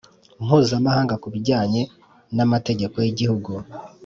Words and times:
mpuzamahanga 0.45 1.15
ku 1.21 1.27
bijyanye 1.33 1.81
n’ 2.35 2.39
amategeko 2.45 2.95
y’igihugu 3.05 3.51